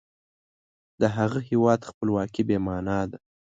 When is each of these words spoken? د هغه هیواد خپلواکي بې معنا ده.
د 1.01 1.03
هغه 1.17 1.39
هیواد 1.49 1.81
خپلواکي 1.89 2.41
بې 2.47 2.57
معنا 2.65 2.99
ده. 3.09 3.17